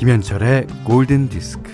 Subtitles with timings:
[0.00, 1.70] 김현철의 골든 디스크.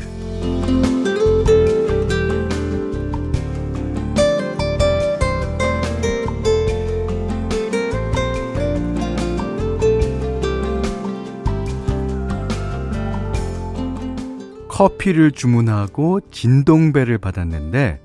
[14.69, 18.01] 커피를 주문하고 진동배를 받았는데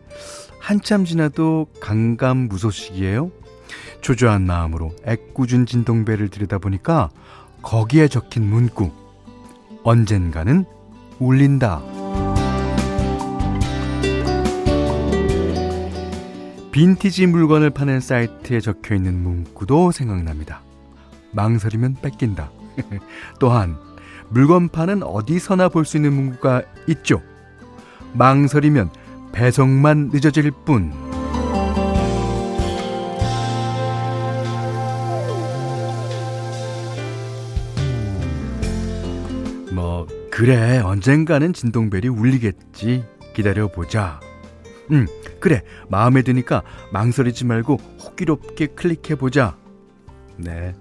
[0.59, 3.31] 한참 지나도 강감 무소식이에요.
[4.02, 7.09] 초조한 마음으로 애꿎은 진동배를 들여다보니까
[7.63, 9.00] 거기에 적힌 문구
[9.84, 10.66] 언젠가는
[11.20, 11.81] 울린다.
[16.72, 20.62] 빈티지 물건을 파는 사이트에 적혀 있는 문구도 생각납니다.
[21.31, 22.49] 망설이면 뺏긴다.
[23.39, 23.75] 또한
[24.30, 27.22] 물건 파는 어디서나 볼 수 있는 문구가 있죠.
[28.14, 28.89] 망설이면
[29.33, 31.11] 배송만 늦어질 뿐.
[40.42, 43.06] 그래, 언젠가는 진동벨이 울리겠지.
[43.36, 44.20] 기다려보자.
[44.92, 45.06] 응,
[45.39, 45.61] 그래.
[45.88, 49.56] 마음에 드니까 망설이지 말고 호기롭게 클릭해보자.
[50.38, 50.73] 네.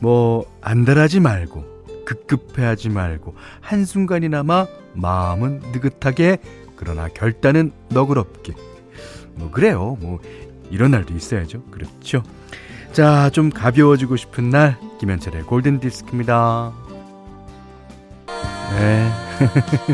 [0.00, 1.64] 뭐, 안달하지 말고,
[2.04, 6.38] 급급해하지 말고 한순간이나마 마음은 느긋하게
[6.76, 8.52] 그러나 결단은 너그럽게
[9.34, 10.20] 뭐 그래요 뭐
[10.70, 12.22] 이런 날도 있어야죠 그렇죠
[12.92, 16.85] 자 좀 가벼워지고 싶은 날 김현철의 골든디스크입니다
[18.76, 19.10] 네.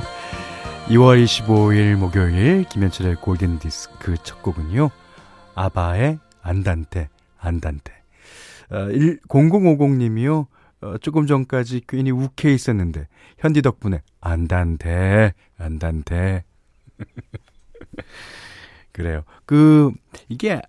[0.90, 4.90] 2월 25일 목요일 김현철의 골든 디스크 첫 곡은요.
[5.54, 7.92] 아바의 안단테 안단테.
[8.70, 8.88] 어,
[9.28, 10.46] 0050님이요.
[10.80, 13.06] 어, 조금 전까지 괜히 욱해 있었는데
[13.38, 16.42] 현디 덕분에 안단대 안단대
[18.90, 19.22] 그래요.
[19.46, 19.92] 그
[20.28, 20.60] 이게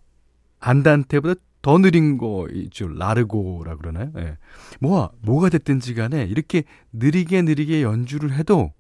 [0.60, 2.88] 안단테보다 더 느린 거 있죠.
[2.88, 4.12] 라르고라 그러나요?
[4.18, 4.38] 예.
[4.80, 8.72] 뭐가 뭐가 됐든지 간에 이렇게 느리게 느리게 연주를 해도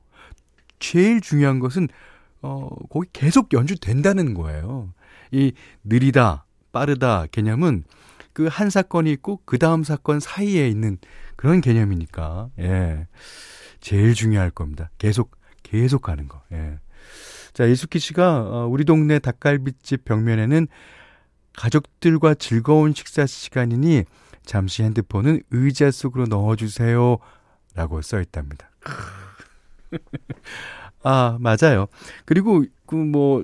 [0.77, 1.87] 제일 중요한 것은
[2.43, 4.93] 어 거기 계속 연주된다는 거예요.
[5.31, 7.85] 이 느리다, 빠르다 개념은
[8.33, 10.97] 그 한 사건이 있고 그 다음 사건 사이에 있는
[11.35, 13.07] 그런 개념이니까, 예.
[13.79, 14.89] 제일 중요할 겁니다.
[14.97, 16.79] 계속, 계속 가는 거, 예.
[17.53, 20.67] 자, 이수키 씨가, 어, 우리 동네 닭갈비집 벽면에는
[21.55, 24.05] 가족들과 즐거운 식사 시간이니
[24.45, 27.17] 잠시 핸드폰은 의자 속으로 넣어주세요.
[27.75, 28.69] 라고 써 있답니다.
[31.03, 31.87] 아, 맞아요.
[32.25, 33.43] 그리고, 그, 뭐,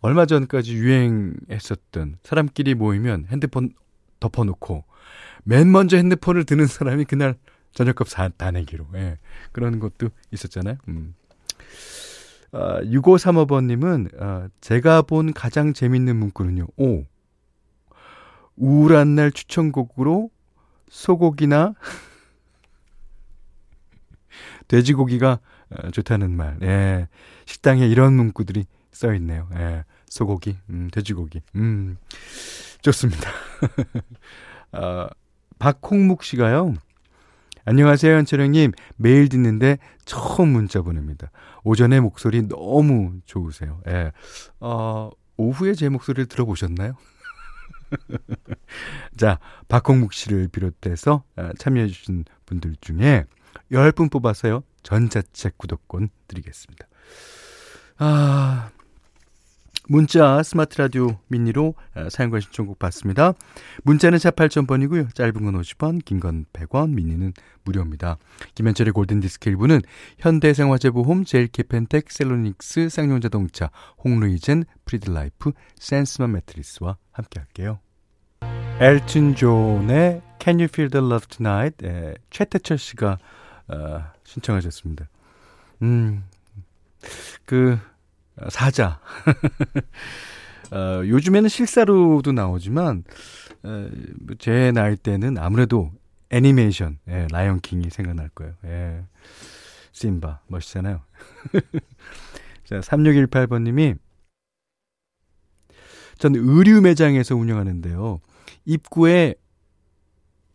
[0.00, 3.70] 얼마 전까지 유행했었던 사람끼리 모이면 핸드폰
[4.20, 4.84] 덮어놓고
[5.44, 7.36] 맨 먼저 핸드폰을 드는 사람이 그날
[7.72, 8.86] 저녁값 다 내기로.
[8.94, 9.18] 예.
[9.52, 10.76] 그런 것도 있었잖아요.
[10.88, 11.14] 음.
[12.52, 17.04] 아, 6535번님은, 아, 제가 본 가장 재밌는 문구는요, 오.
[18.56, 20.30] 우울한 날 추천곡으로
[20.88, 21.74] 소고기나
[24.68, 26.56] 돼지고기가 어, 좋다는 말.
[26.62, 27.08] 예.
[27.44, 29.48] 식당에 이런 문구들이 써 있네요.
[29.54, 29.84] 예.
[30.06, 31.42] 소고기, 음, 돼지고기.
[31.56, 31.98] 음.
[32.80, 33.30] 좋습니다.
[34.72, 35.08] 아,
[35.58, 36.74] 박홍묵 씨가요.
[37.68, 38.72] 안녕하세요, 현철형님.
[38.96, 41.30] 매일 듣는데 처음 문자 보냅니다.
[41.64, 43.82] 오전에 목소리 너무 좋으세요.
[43.88, 44.10] 예.
[44.58, 46.96] 어, 오후에 제 목소리를 들어보셨나요?
[49.18, 53.26] 자, 박홍묵 씨를 비롯해서 아, 참여해주신 분들 중에
[53.70, 54.62] 10분 뽑아서요.
[54.82, 56.86] 전자책 구독권 드리겠습니다.
[57.98, 58.70] 아,
[59.90, 63.32] 문자 스마트 라디오 미니로 아, 사용과 신청곡 받습니다.
[63.84, 65.14] 문자는 샵 8000번이고요.
[65.14, 67.32] 짧은 건 50원, 긴 건 100원, 미니는
[67.64, 68.18] 무료입니다.
[68.54, 69.82] 김현철의 골든디스크 1부는
[70.18, 73.70] 현대해상화재보험, 제일캐펜텍, 셀로닉스, 쌍용자동차,
[74.04, 77.80] 홍루이젠, 프리드라이프, 센스맘 매트리스와 함께 할게요.
[78.80, 81.86] 엘튼 존의 Can You Feel the Love Tonight?
[81.86, 83.18] 에, 최태철 씨가
[83.68, 85.08] 어, 신청하셨습니다.
[85.82, 86.24] 음,
[87.46, 87.78] 그
[88.50, 89.00] 사자.
[90.70, 93.04] 어, 요즘에는 실사로도 나오지만
[93.62, 93.88] 어,
[94.38, 95.90] 제 나이 때는 아무래도
[96.30, 98.54] 애니메이션, 예, 라이언 킹이 생각날 거예요.
[98.64, 99.02] 예.
[99.92, 101.00] 심바 멋있잖아요.
[102.64, 103.94] 자, 3618번 님이
[106.18, 108.20] 전 의류 매장에서 운영하는데요.
[108.64, 109.34] 입구에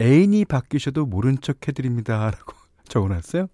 [0.01, 2.29] 애인이 바뀌셔도 모른 척 해드립니다.
[2.31, 2.53] 라고
[2.87, 3.47] 적어놨어요.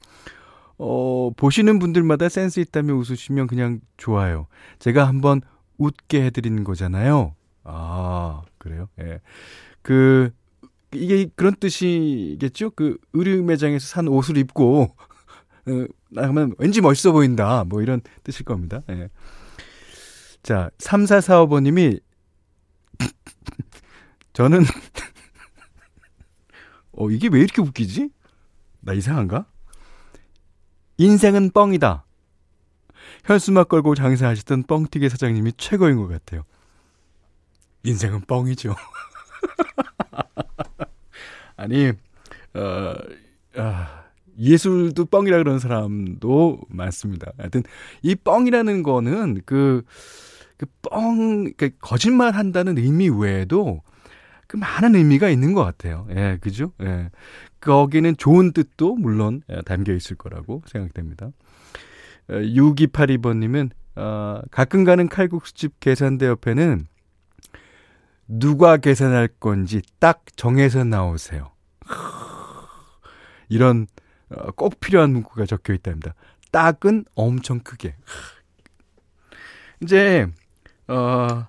[0.79, 4.47] 어, 보시는 분들마다 센스 있다며 웃으시면 그냥 좋아요.
[4.79, 5.41] 제가 한번
[5.77, 7.35] 웃게 해드리는 거잖아요.
[7.65, 8.87] 아, 그래요?
[9.01, 9.19] 예.
[9.81, 10.31] 그,
[10.93, 12.71] 이게 그런 뜻이겠죠?
[12.71, 14.95] 그 의류 매장에서 산 옷을 입고,
[15.67, 17.65] 어, 나가면 왠지 멋있어 보인다.
[17.65, 18.81] 뭐 이런 뜻일 겁니다.
[18.89, 19.09] 예.
[20.43, 21.99] 자, 3445번님이,
[24.31, 24.63] 저는,
[26.93, 28.11] 어, 이게 왜 이렇게 웃기지?
[28.79, 29.45] 나 이상한가?
[30.99, 32.03] 인생은 뻥이다.
[33.23, 36.43] 현수막 걸고 장사하시던 뻥튀기 사장님이 최고인 것 같아요.
[37.83, 38.75] 인생은 뻥이죠.
[41.55, 41.93] 아니,
[42.53, 42.93] 어,
[43.55, 44.03] 아,
[44.37, 47.31] 예술도 뻥이라 그러는 사람도 많습니다.
[47.37, 47.63] 하여튼,
[48.01, 49.83] 이 뻥이라는 거는 그,
[50.57, 53.81] 그 뻥, 그 거짓말 한다는 의미 외에도
[54.47, 56.07] 그 많은 의미가 있는 것 같아요.
[56.09, 56.73] 예, 그죠?
[56.81, 57.09] 예.
[57.59, 61.31] 거기는 좋은 뜻도 물론 예, 담겨 있을 거라고 생각됩니다.
[62.29, 66.87] 6282번님은, 어, 가끔 가는 칼국수집 계산대 옆에는
[68.27, 71.51] 누가 계산할 건지 딱 정해서 나오세요.
[73.49, 73.87] 이런
[74.29, 76.13] 어, 꼭 필요한 문구가 적혀 있답니다.
[76.51, 77.95] 딱은 엄청 크게.
[79.81, 80.27] 이제
[80.87, 81.45] 어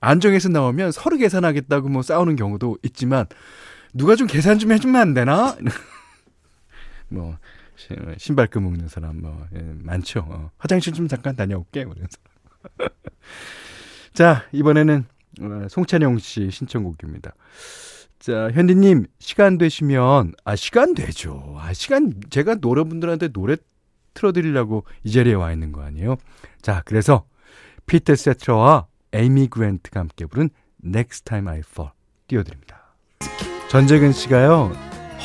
[0.00, 3.26] 안정해서 나오면 서로 계산하겠다고 뭐 싸우는 경우도 있지만
[3.92, 5.56] 누가 좀 계산 좀 해주면 안 되나?
[7.08, 7.36] 뭐
[8.16, 10.20] 신발끈 묶는 사람 뭐 예, 많죠.
[10.28, 11.84] 어, 화장실 좀 잠깐 다녀올게.
[11.84, 12.08] 그래서
[14.14, 15.04] 자 이번에는
[15.40, 17.34] 어, 송찬영 씨 신청곡입니다.
[18.22, 21.56] 자, 현디님, 시간 되시면, 아, 시간 되죠.
[21.58, 23.56] 아, 시간, 제가 노래분들한테 노래
[24.14, 26.14] 틀어드리려고 이 자리에 와 있는 거 아니에요?
[26.60, 27.24] 자, 그래서,
[27.86, 30.50] 피터 세트러와 에이미 그랜트가 함께 부른
[30.84, 31.90] Next Time I Fall
[32.28, 32.94] 띄워드립니다.
[33.72, 34.70] 전재근 씨가요,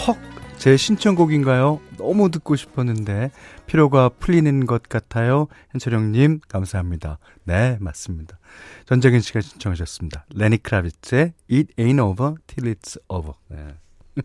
[0.07, 0.17] 헉,
[0.57, 1.81] 제 신청곡인가요?
[1.97, 3.29] 너무 듣고 싶었는데
[3.65, 5.47] 피로가 풀리는 것 같아요.
[5.71, 7.19] 현철영님 감사합니다.
[7.43, 8.39] 네 맞습니다.
[8.85, 10.27] 전재근 씨가 신청하셨습니다.
[10.33, 13.33] 레니 크라비츠의 It Ain't Over Till It's Over.
[13.49, 13.75] 네.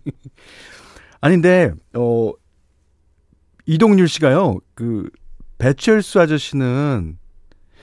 [1.20, 2.32] 아닌데 어
[3.66, 5.10] 이동률 씨가요 그
[5.58, 7.18] 배철수 아저씨는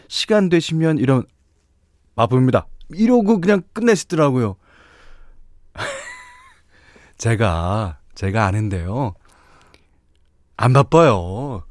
[0.08, 1.24] 시간 되시면 이런
[2.16, 2.66] 바쁩니다.
[2.92, 4.56] 이러고 그냥 끝내시더라고요.
[7.20, 9.14] 제가 제가 아는데요.
[10.58, 11.64] 안 바빠요.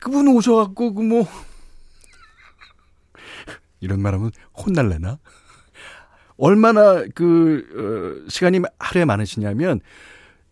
[0.00, 1.26] 그분 오셔갖고, 그 뭐,
[3.80, 5.18] 이런 말 하면 혼날래나?
[6.36, 9.80] 얼마나 그, 어, 시간이 하루에 많으시냐면,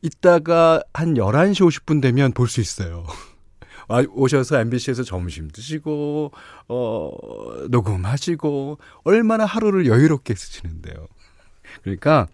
[0.02, 3.06] 이따가 한 11시 50분 되면 볼 수 있어요.
[3.88, 6.32] 아, 오셔서 MBC에서 점심 드시고,
[6.68, 7.10] 어,
[7.70, 11.06] 녹음하시고, 얼마나 하루를 여유롭게 쓰시는데요.
[11.82, 12.26] 그러니까,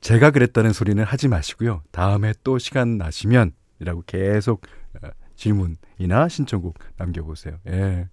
[0.00, 1.82] 제가 그랬다는 소리는 하지 마시고요.
[1.90, 4.62] 다음에 또 시간 나시면 이라고 계속
[5.02, 7.58] 어, 질문이나 신청곡 남겨보세요.
[7.68, 8.08] 예.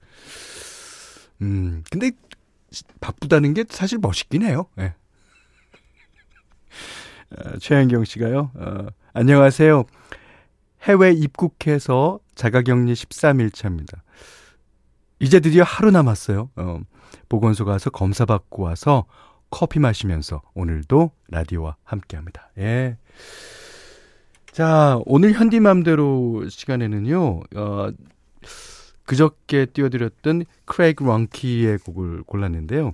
[1.42, 2.12] 음, 근데
[3.00, 4.68] 바쁘다는 게 사실 멋있긴 해요.
[4.80, 4.96] 예.
[7.38, 9.84] 어, 최현경 씨가요, 어, 안녕하세요.
[10.84, 14.04] 해외 입국해서 자가격리 13일 차입니다.
[15.20, 16.50] 이제 드디어 하루 남았어요.
[16.56, 16.80] 어,
[17.30, 19.06] 보건소 가서 검사 받고 와서
[19.54, 22.50] 커피 마시면서 오늘도 라디오와 함께 합니다.
[22.58, 22.98] 예.
[24.52, 27.92] 자, 오늘 현디맘대로 시간에는요, 어,
[29.06, 32.94] 그저께 띄워드렸던 크레이그 런키의 곡을 골랐는데요.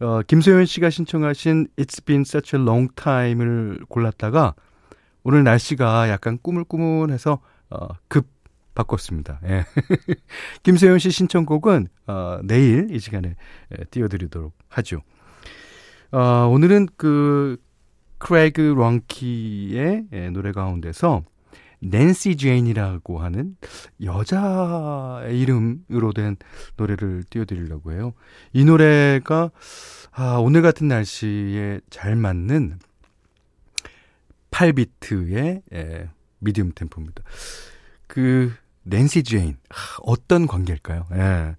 [0.00, 4.54] 어, 김소연 씨가 신청하신 It's Been Such a Long Time을 골랐다가
[5.24, 7.38] 오늘 날씨가 약간 꾸물꾸물해서
[7.68, 8.28] 어, 급
[8.74, 9.40] 바꿨습니다.
[9.44, 9.66] 예.
[10.64, 13.36] 김소연 씨 신청곡은 어, 내일 이 시간에
[13.78, 15.02] 예, 띄워드리도록 하죠.
[16.12, 17.56] 어, 오늘은 그
[18.18, 21.24] 크레이그 런키의 예, 노래 가운데서
[21.80, 23.56] 낸시 제인이라고 하는
[24.02, 26.36] 여자의 이름으로 된
[26.76, 28.12] 노래를 띄워드리려고 해요.
[28.52, 29.50] 이 노래가
[30.12, 32.78] 아, 오늘 같은 날씨에 잘 맞는
[34.50, 37.22] 8비트의 예, 미디움 템포입니다.
[38.06, 38.52] 그
[38.82, 41.06] 낸시 제인 아, 어떤 관계일까요?
[41.14, 41.56] 예.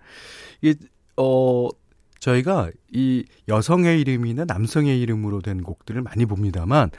[0.62, 0.79] 이게
[1.17, 1.69] 어
[2.24, 6.89] 저희가 이 여성의 이름이나 남성의 이름으로 된 곡들을 많이 봅니다만,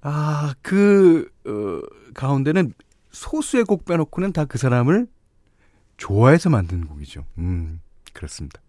[0.00, 1.82] 아, 그, 어,
[2.14, 2.72] 가운데는
[3.10, 5.06] 소수의 곡 빼놓고는 다 그 사람을
[5.98, 7.26] 좋아해서 만든 곡이죠.
[7.36, 7.80] 음,
[8.14, 8.62] 그렇습니다.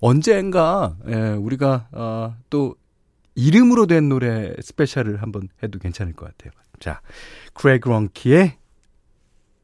[0.00, 2.76] 언젠가, 예, 우리가, 어, 또,
[3.34, 6.52] 이름으로 된 노래 special을 한번 해도 괜찮을 것 같아요.
[6.78, 7.00] 자,
[7.54, 8.56] 크레이그 런키의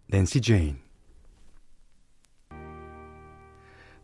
[0.09, 0.79] 낸시 제인.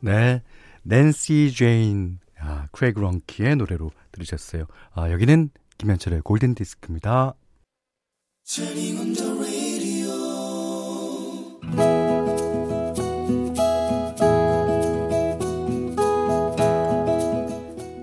[0.01, 0.43] 네.
[0.83, 4.67] 낸시 제인, 아, 크레이그 런키의 노래로 들으셨어요.
[4.93, 7.35] 아, 여기는 김현철의 골든 디스크입니다.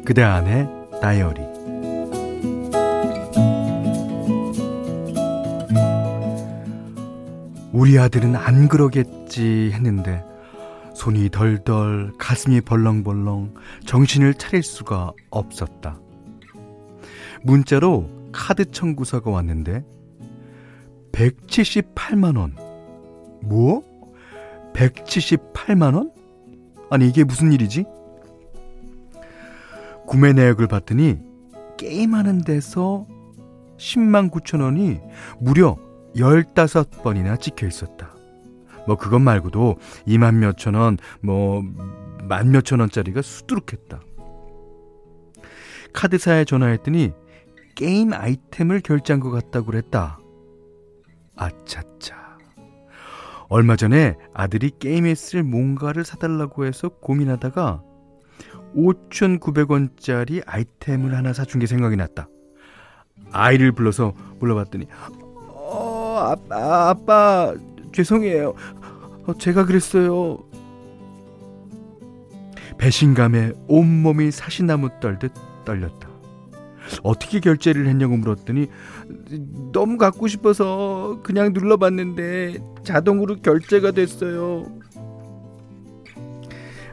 [0.06, 0.68] 그대 안의
[1.02, 1.42] 다이어리
[7.74, 10.24] 우리 아들은 안 그러겠지 했는데
[11.06, 13.54] 손이 덜덜, 가슴이 벌렁벌렁,
[13.86, 16.00] 정신을 차릴 수가 없었다.
[17.44, 19.86] 문자로 카드 청구서가 왔는데,
[21.12, 22.56] 178만 원.
[23.44, 23.84] 뭐?
[24.74, 26.12] 178만 원?
[26.90, 27.86] 아니, 이게 무슨 일이지?
[30.08, 31.20] 구매 내역을 봤더니
[31.78, 33.06] 게임하는 데서
[33.78, 35.02] 10만 9천 원이
[35.40, 35.78] 무려
[36.16, 38.15] 15번이나 찍혀 있었다.
[38.88, 39.78] 뭐 그것 말고도
[40.08, 41.64] 2만 몇천 원, 뭐
[42.28, 44.02] 만 몇천 원짜리가 수두룩했다.
[45.94, 47.14] 카드사에 전화했더니
[47.76, 50.20] 게임 아이템을 결제한 것 같다고 그랬다.
[51.36, 52.38] 아차차.
[53.48, 57.84] 얼마 전에 아들이 게임에 쓸 뭔가를 사달라고 해서 고민하다가
[58.76, 62.28] 5,900원짜리 아이템을 하나 사준 게 생각이 났다.
[63.32, 64.88] 아이를 불러서 물어봤더니,
[65.50, 67.54] 어, 아빠, 아빠,
[67.96, 68.54] 죄송해요.
[69.26, 70.44] 어, 제가 그랬어요.
[72.78, 75.32] 배신감에 온몸이 사시나무 떨듯
[75.64, 76.10] 떨렸다.
[77.04, 78.68] 어떻게 결제를 했냐고 물었더니
[79.72, 84.66] 너무 갖고 싶어서 그냥 눌러봤는데 자동으로 결제가 됐어요.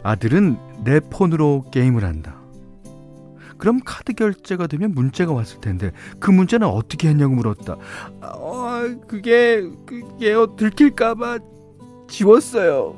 [0.05, 2.42] 아들은 내 폰으로 게임을 한다.
[3.63, 7.77] 그럼 카드 결제가 되면 문자가 왔을 텐데 그 문자는 어떻게 했냐고 물었다.
[8.21, 11.39] 어, 그게 그게요 들킬까봐
[12.09, 12.97] 지웠어요.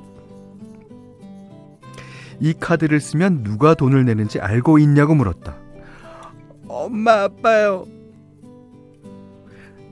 [2.40, 5.54] 이 카드를 쓰면 누가 돈을 내는지 알고 있냐고 물었다.
[6.66, 7.86] 엄마 아빠요.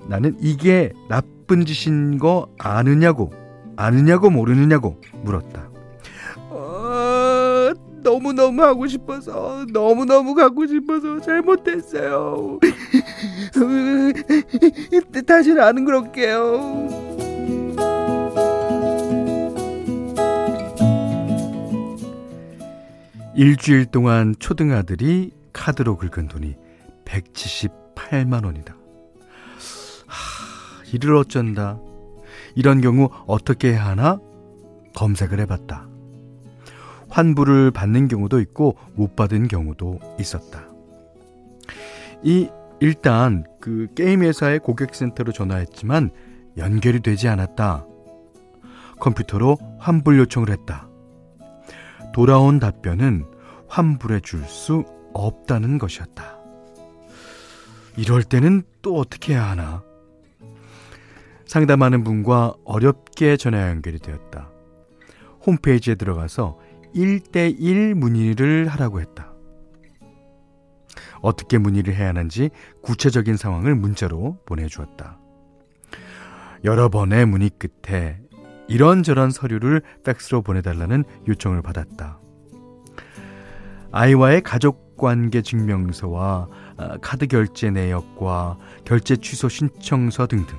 [0.08, 3.30] 나는 이게 나쁜 짓인 거 아느냐고
[3.76, 5.71] 아느냐고 모르느냐고 물었다.
[8.12, 12.58] 너무너무 하고 싶어서 너무너무 가고 싶어서 잘못했어요.
[15.26, 16.88] 다시는 안 그럴게요.
[23.34, 26.54] 일주일 동안 초등아들이 카드로 긁은 돈이
[27.06, 28.76] 178만 원이다.
[30.06, 31.78] 하, 이를 어쩐다.
[32.54, 34.20] 이런 경우 어떻게 해야 하나?
[34.94, 35.91] 검색을 해봤다.
[37.12, 40.66] 환불을 받는 경우도 있고 못 받은 경우도 있었다.
[42.22, 42.48] 이
[42.80, 46.10] 일단 그 게임 회사의 고객센터로 전화했지만
[46.56, 47.86] 연결이 되지 않았다.
[48.98, 50.88] 컴퓨터로 환불 요청을 했다.
[52.14, 53.26] 돌아온 답변은
[53.68, 56.38] 환불해 줄 수 없다는 것이었다.
[57.98, 59.82] 이럴 때는 또 어떻게 해야 하나?
[61.44, 64.48] 상담하는 분과 어렵게 전화 연결이 되었다.
[65.46, 66.58] 홈페이지에 들어가서
[66.94, 69.32] 1대1 문의를 하라고 했다.
[71.20, 72.50] 어떻게 문의를 해야 하는지
[72.82, 75.18] 구체적인 상황을 문자로 보내주었다.
[76.64, 78.20] 여러 번의 문의 끝에
[78.68, 82.20] 이런저런 서류를 팩스로 보내달라는 요청을 받았다.
[83.92, 90.56] 아이와의 가족관계 증명서와 아, 카드 결제 내역과 결제 취소 신청서 등등.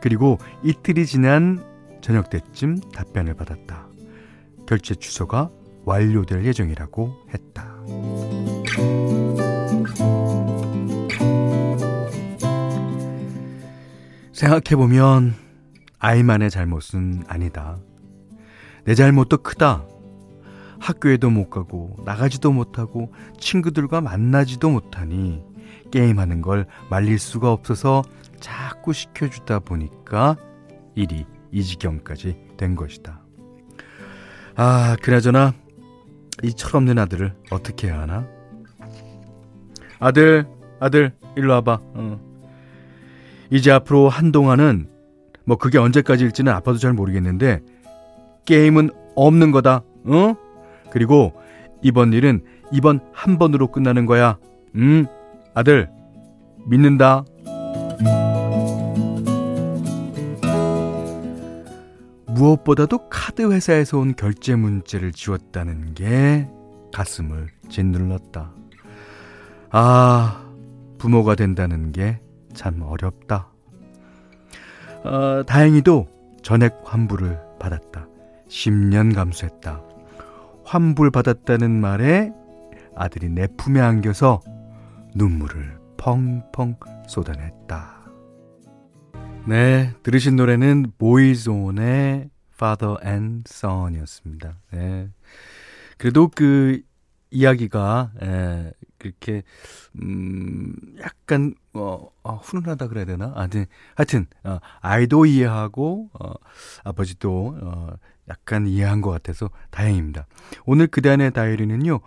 [0.00, 1.62] 그리고 이틀이 지난
[2.00, 3.91] 저녁 때쯤 답변을 받았다.
[4.66, 5.50] 결제 취소가
[5.84, 7.72] 완료될 예정이라고 했다.
[14.32, 15.34] 생각해보면
[15.98, 17.78] 아이만의 잘못은 아니다.
[18.84, 19.84] 내 잘못도 크다.
[20.80, 25.44] 학교에도 못 가고 나가지도 못하고 친구들과 만나지도 못하니
[25.92, 28.02] 게임하는 걸 말릴 수가 없어서
[28.40, 30.36] 자꾸 시켜주다 보니까
[30.96, 33.21] 일이 이 지경까지 된 것이다.
[34.56, 35.54] 아, 그나저나
[36.42, 38.26] 이 철없는 아들을 어떻게 해야 하나?
[39.98, 40.46] 아들,
[40.80, 41.78] 아들, 일로 와봐.
[41.94, 42.20] 어.
[43.50, 44.88] 이제 앞으로 한동안은
[45.44, 47.60] 뭐 그게 언제까지일지는 아빠도 잘 모르겠는데
[48.44, 49.82] 게임은 없는 거다.
[50.04, 50.34] 어?
[50.90, 51.32] 그리고
[51.82, 52.42] 이번 일은
[52.72, 54.38] 이번 한 번으로 끝나는 거야.
[54.74, 55.06] 음,
[55.54, 55.88] 아들,
[56.66, 57.24] 믿는다.
[62.34, 66.48] 무엇보다도 카드 회사에서 온 결제 문제를 지웠다는 게
[66.92, 68.52] 가슴을 짓눌렀다.
[69.70, 70.44] 아,
[70.98, 72.20] 부모가 된다는 게
[72.54, 73.48] 참 어렵다.
[75.04, 76.06] 어, 다행히도
[76.42, 78.06] 전액 환불을 받았다.
[78.48, 79.82] 10년 감수했다.
[80.64, 82.32] 환불 받았다는 말에
[82.94, 84.40] 아들이 내 품에 안겨서
[85.14, 86.76] 눈물을 펑펑
[87.08, 87.91] 쏟아냈다.
[89.46, 94.54] 네, 들으신 노래는 보이존의 Father and Son이었습니다.
[94.70, 95.08] 네.
[95.98, 96.80] 그래도 그
[97.32, 99.42] 이야기가 에, 그렇게
[100.00, 103.32] 음 약간 어, 어 훈훈하다 그래야 되나?
[103.34, 103.66] 아, 네.
[103.96, 106.32] 하여튼 어, 아이도 이해하고 어,
[106.84, 107.88] 아버지도 어,
[108.28, 110.26] 약간 이해한 것 같아서 다행입니다.
[110.66, 111.98] 오늘 그대안의 다이어리는요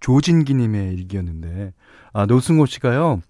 [0.00, 1.72] 조진기님의 일기였는데
[2.12, 3.20] 아 노승호 씨가요 어,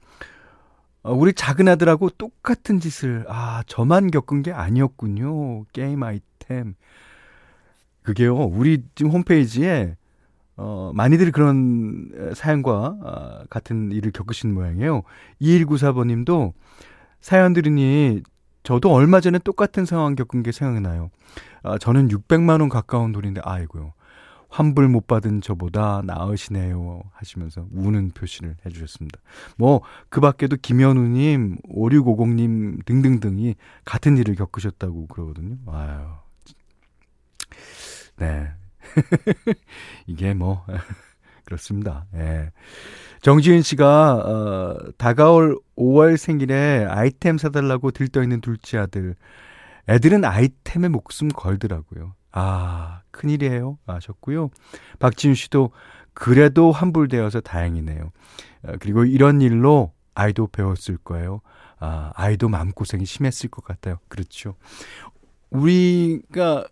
[1.04, 5.64] 우리 작은 아들하고 똑같은 짓을, 아, 저만 겪은 게 아니었군요.
[5.73, 6.75] 게임 아이템.
[8.02, 9.97] 그게요, 우리 지금 홈페이지에,
[10.56, 15.02] 어, 많이들 그런 사연과 어, 같은 일을 겪으신 모양이에요.
[15.40, 16.52] 2194번 님도
[17.21, 18.23] 사연 들으니
[18.62, 21.11] 저도 얼마 전에 똑같은 상황 겪은 게 생각나요.
[21.64, 23.92] 아, 저는 600만 원 가까운 돈인데, 아이고요.
[24.52, 27.02] 환불 못 받은 저보다 나으시네요.
[27.14, 29.18] 하시면서 우는 표시를 해주셨습니다.
[29.56, 29.80] 뭐,
[30.11, 33.54] 그 밖에도 김현우님, 5650님 등등등이
[33.87, 35.56] 같은 일을 겪으셨다고 그러거든요.
[35.68, 36.06] 아유.
[38.18, 38.50] 네.
[40.06, 40.66] 이게 뭐,
[41.47, 42.04] 그렇습니다.
[42.14, 42.50] 예.
[43.23, 49.14] 정지은 씨가, 어, 다가올 5월 생일에 아이템 사달라고 들떠있는 둘째 아들.
[49.88, 52.14] 애들은 아이템에 목숨 걸더라고요.
[52.32, 53.78] 아, 큰일이에요.
[53.86, 54.50] 아셨고요.
[54.98, 55.70] 박지윤 씨도
[56.14, 58.10] 그래도 환불되어서 다행이네요.
[58.64, 61.40] 아, 그리고 이런 일로 아이도 배웠을 거예요.
[61.78, 63.98] 아, 아이도 마음고생이 심했을 것 같아요.
[64.08, 64.54] 그렇죠.
[65.50, 66.66] 우리가,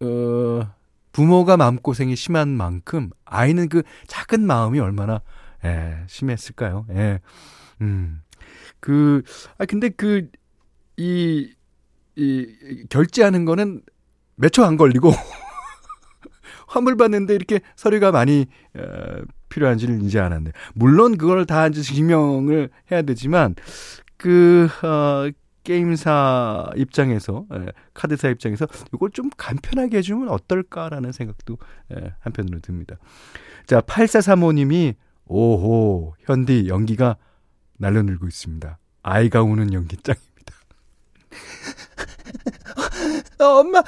[0.00, 0.74] 어,
[1.12, 5.22] 부모가 마음고생이 심한 만큼 아이는 그 작은 마음이 얼마나,
[5.64, 6.86] 예, 심했을까요?
[6.90, 7.20] 예.
[7.80, 8.22] 음.
[8.80, 9.22] 그,
[9.58, 10.30] 아, 근데 그,
[10.96, 11.52] 이,
[12.16, 13.82] 이, 결제하는 거는
[14.38, 15.12] 몇 초 안 걸리고
[16.68, 23.02] 화물 받는데 이렇게 서류가 많이 어, 필요한지를 이제 알았는데 물론 그걸 다 이제 증명을 해야
[23.02, 23.54] 되지만
[24.16, 25.30] 그 어,
[25.64, 31.58] 게임사 입장에서 예, 카드사 입장에서 이걸 좀 간편하게 해주면 어떨까라는 생각도
[31.94, 32.96] 예, 한편으로 듭니다.
[33.66, 34.94] 자 8435님이
[35.26, 37.16] 오호 현디 연기가
[37.76, 38.78] 날려늘고 있습니다.
[39.02, 40.54] 아이가 우는 연기짱입니다.
[43.38, 43.82] 어, 엄마.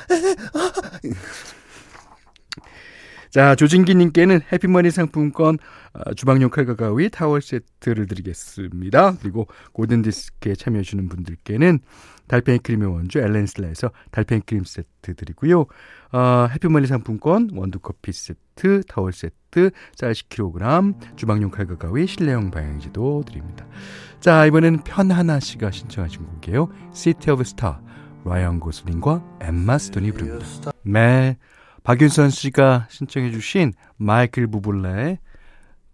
[3.31, 5.59] 자, 조진기님께는 해피머니 상품권
[5.93, 9.17] 어, 주방용 칼과 가위 타월 세트를 드리겠습니다.
[9.21, 11.79] 그리고 골든디스크에 참여해주는 분들께는
[12.27, 15.67] 달팽이 크림의 원조 엘렌슬라에서 달팽이 크림 세트 드리고요.
[16.13, 23.65] 어, 해피머니 상품권 원두커피 세트, 타월 세트, 쌀 10kg, 주방용 칼과 가위, 실내용 방향제도 드립니다.
[24.21, 26.69] 자, 이번에는 편하나 씨가 신청하신 곡이에요.
[26.93, 27.79] City of Star.
[28.25, 30.73] 라이언 고슬링과 엠마 스톤이 부릅니다.
[30.83, 31.37] 네,
[31.83, 35.19] 박윤선 씨가 신청해 주신 마이클 부블레의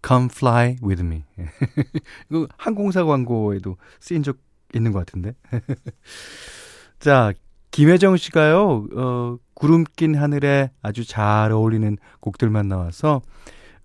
[0.05, 1.23] Come Fly With Me.
[2.29, 4.37] 이거 항공사 광고에도 쓰인 적
[4.75, 5.33] 있는 것 같은데.
[6.99, 7.31] 자,
[7.71, 13.21] 김혜정 씨가요, 어, 구름 낀 하늘에 아주 잘 어울리는 곡들만 나와서,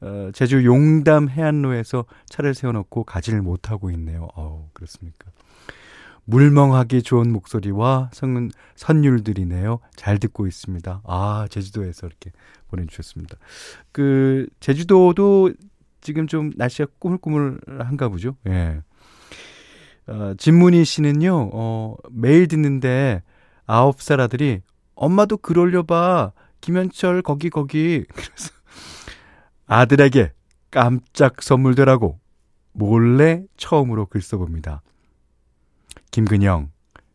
[0.00, 4.28] 어, 제주 용담 해안로에서 차를 세워놓고 가지를 못하고 있네요.
[4.34, 5.30] 어우, 그렇습니까.
[6.24, 9.80] 물멍하기 좋은 목소리와 선, 선율들이네요.
[9.96, 11.02] 잘 듣고 있습니다.
[11.04, 12.32] 아, 제주도에서 이렇게
[12.68, 13.36] 보내주셨습니다.
[13.90, 15.52] 그, 제주도도
[16.00, 18.36] 지금 좀 날씨가 꾸물꾸물한가 보죠.
[18.48, 18.82] 예.
[20.06, 23.22] 어, 진문희 씨는요, 어, 매일 듣는데
[23.66, 24.60] 아홉 살 아들이
[24.94, 26.32] 엄마도 글 올려봐.
[26.60, 28.04] 김현철 거기 거기.
[28.08, 28.50] 그래서
[29.66, 30.32] 아들에게
[30.70, 32.18] 깜짝 선물 되라고
[32.72, 34.82] 몰래 처음으로 글 써봅니다.
[36.12, 36.70] 김근영,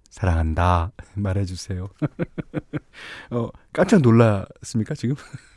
[0.09, 0.91] 사랑한다.
[1.13, 1.87] 말해주세요.
[3.29, 5.15] 어, 깜짝 놀랐습니까, 지금?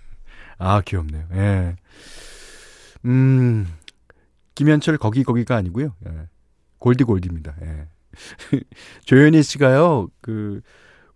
[0.58, 1.26] 아, 귀엽네요.
[1.32, 1.76] 예.
[3.06, 3.66] 음,
[4.54, 5.94] 김현철 거기 거기가 아니고요.
[6.06, 6.28] 예.
[6.78, 7.56] 골디 골디입니다.
[7.62, 7.88] 예.
[9.06, 10.60] 조현희 씨가요, 그,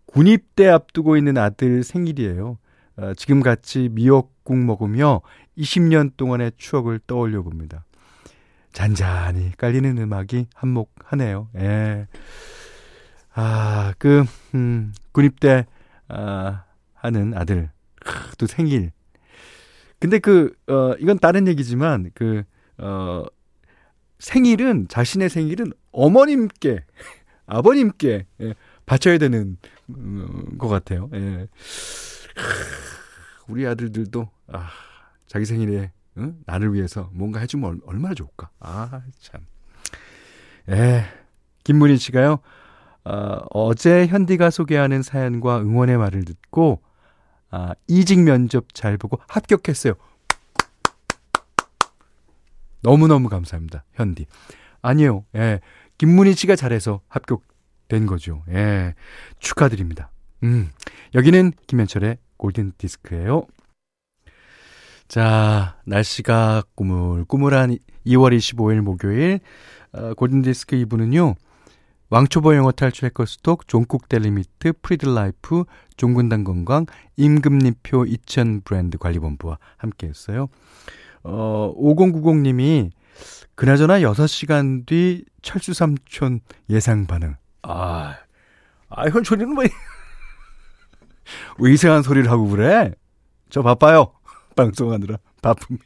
[0.07, 2.57] 군입대 앞두고 있는 아들 생일이에요.
[2.97, 5.21] 어, 지금 같이 미역국 먹으며
[5.59, 7.85] 20년 동안의 추억을 떠올려 봅니다.
[8.75, 11.49] 잔잔히 깔리는 음악이 한몫하네요.
[11.57, 12.07] 예.
[13.33, 15.67] 아, 그, 음, 군입대,
[16.09, 17.71] 아, 하는 아들.
[18.05, 18.91] 크, 또 생일.
[20.01, 22.43] 근데 그, 어, 이건 다른 얘기지만, 그,
[22.79, 23.25] 어,
[24.19, 26.85] 생일은, 자신의 생일은 어머님께,
[27.47, 28.55] 아버님께, 예,
[28.87, 29.57] 바쳐야 되는,
[29.91, 31.09] 음, 것 같아요.
[31.15, 31.47] 예.
[33.47, 34.69] 우리 아들들도, 아,
[35.29, 36.39] 자기 생일에 응?
[36.47, 38.51] 나를 위해서 뭔가 해주면 얼마나 좋을까.
[38.61, 39.47] 아, 참.
[40.69, 41.05] 에,
[41.65, 42.39] 김문인 씨가요,
[43.05, 46.83] 어, 어제 현디가 소개하는 사연과 응원의 말을 듣고,
[47.51, 49.95] 아, 이직 면접 잘 보고 합격했어요.
[52.81, 54.27] 너무너무 감사합니다, 현디.
[54.83, 55.61] 아니요, 예.
[55.97, 58.43] 김문희 씨가 잘해서 합격된 거죠.
[58.51, 58.95] 예.
[59.39, 60.11] 축하드립니다.
[60.43, 60.71] 음.
[61.15, 63.47] 여기는 김현철의 골든 디스크예요.
[65.09, 69.41] 자, 날씨가 꾸물꾸물한 2월 25일 목요일
[69.93, 71.37] 어, 골든디스크 2부는요.
[72.11, 75.65] 왕초보 영어 탈출 해커스톡, 존쿡 델리미트, 프리드라이프,
[75.97, 76.87] 종근당 건강,
[77.17, 80.49] 임금님표 이천 브랜드 관리본부와 함께 했어요.
[81.23, 82.91] 어, 5090님이
[83.55, 86.41] 그나저나 6시간 뒤 철수 삼촌
[86.71, 87.37] 예상 반응.
[87.63, 88.17] 아,
[88.89, 89.69] 아, 현철이는 왜,
[91.59, 92.93] 왜 이상한 소리를 하고 그래?
[93.49, 94.13] 저 바빠요.
[94.55, 95.85] 방송하느라 바쁩니다.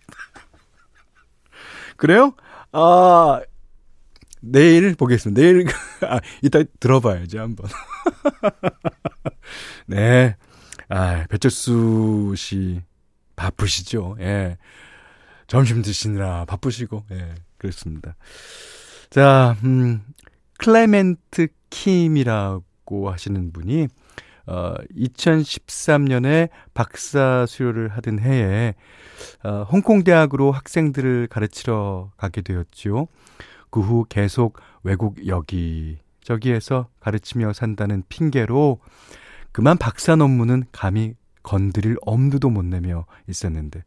[1.97, 2.35] 그래요?
[2.73, 3.41] 아,
[4.41, 5.41] 내일 보겠습니다.
[5.41, 5.67] 내일,
[6.07, 7.69] 아, 이따 들어봐야지, 한번.
[9.87, 10.37] 네.
[10.89, 12.81] 아, 배철수 씨,
[13.37, 14.17] 바쁘시죠?
[14.21, 14.59] 예.
[15.47, 18.17] 점심 드시느라 바쁘시고, 예, 그렇습니다.
[19.11, 20.03] 자, 음,
[20.59, 23.89] 클레멘트 킴이라고 하시는 분이,
[24.49, 28.75] 어, 2013년에 박사 수료를 하던 해에,
[29.45, 33.09] 어, 홍콩 대학으로 학생들을 가르치러 가게 되었죠.
[33.71, 38.81] 그후 계속 외국 여기, 저기에서 가르치며 산다는 핑계로
[39.53, 43.85] 그만 박사 논문은 감히 건드릴 엄두도 못 내며 있었는데,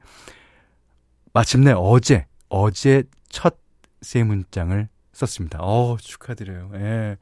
[1.33, 3.61] 마침내 어제, 어제 첫
[4.01, 5.59] 세 문장을 썼습니다.
[5.61, 6.71] 어, 축하드려요.
[6.75, 7.17] 예.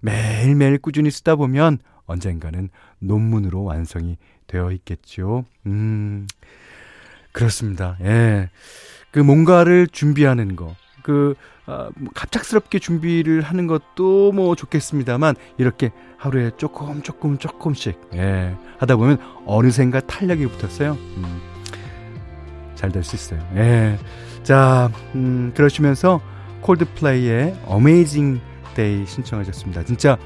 [0.00, 1.78] 매일매일 꾸준히 쓰다 보면
[2.10, 2.68] 언젠가는
[2.98, 5.44] 논문으로 완성이 되어 있겠죠.
[5.66, 6.26] 음,
[7.32, 7.96] 그렇습니다.
[8.02, 8.50] 예.
[9.10, 11.34] 그 뭔가를 준비하는 거, 그,
[11.66, 18.54] 아, 뭐 갑작스럽게 준비를 하는 것도 뭐 좋겠습니다만, 이렇게 하루에 조금, 조금, 조금씩, 예.
[18.78, 20.92] 하다 보면 어느샌가 탄력이 붙었어요.
[20.92, 21.40] 음.
[22.74, 23.40] 잘될 수 있어요.
[23.56, 23.98] 예.
[24.42, 26.20] 자, 음, 그러시면서
[26.62, 28.40] 콜드플레이의 Amazing
[28.74, 29.84] Day 신청하셨습니다.
[29.84, 30.16] 진짜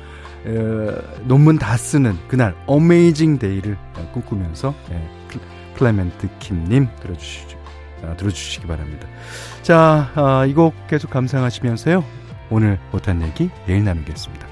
[0.46, 3.76] 어, 논문 다 쓰는 그날 Amazing Day를
[4.12, 5.02] 꿈꾸면서 예,
[5.76, 7.58] 클레멘트 킴님 들어주시죠.
[8.02, 9.08] 아, 들어주시기 바랍니다.
[9.62, 12.04] 자, 아, 이곡 계속 감상하시면서요.
[12.50, 14.43] 오늘 못한 얘기 내일 나누겠습니다.